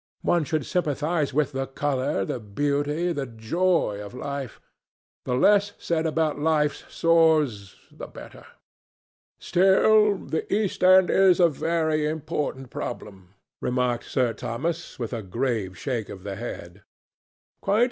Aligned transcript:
One 0.23 0.45
should 0.45 0.65
sympathize 0.65 1.31
with 1.31 1.51
the 1.51 1.67
colour, 1.67 2.25
the 2.25 2.39
beauty, 2.39 3.13
the 3.13 3.27
joy 3.27 3.99
of 4.03 4.15
life. 4.15 4.59
The 5.25 5.35
less 5.35 5.73
said 5.77 6.07
about 6.07 6.39
life's 6.39 6.83
sores, 6.91 7.75
the 7.91 8.07
better." 8.07 8.47
"Still, 9.37 10.17
the 10.17 10.51
East 10.51 10.83
End 10.83 11.11
is 11.11 11.39
a 11.39 11.49
very 11.49 12.07
important 12.07 12.71
problem," 12.71 13.35
remarked 13.61 14.05
Sir 14.05 14.33
Thomas 14.33 14.97
with 14.97 15.13
a 15.13 15.21
grave 15.21 15.77
shake 15.77 16.09
of 16.09 16.23
the 16.23 16.35
head. 16.35 16.81